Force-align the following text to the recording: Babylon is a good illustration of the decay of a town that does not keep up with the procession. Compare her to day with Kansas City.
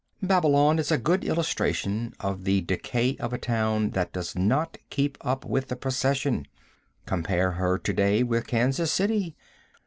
Babylon 0.23 0.79
is 0.79 0.91
a 0.91 0.97
good 0.97 1.23
illustration 1.23 2.15
of 2.19 2.43
the 2.43 2.61
decay 2.61 3.15
of 3.19 3.33
a 3.33 3.37
town 3.37 3.91
that 3.91 4.11
does 4.11 4.35
not 4.35 4.79
keep 4.89 5.15
up 5.21 5.45
with 5.45 5.67
the 5.67 5.75
procession. 5.75 6.47
Compare 7.05 7.51
her 7.51 7.77
to 7.77 7.93
day 7.93 8.23
with 8.23 8.47
Kansas 8.47 8.91
City. 8.91 9.35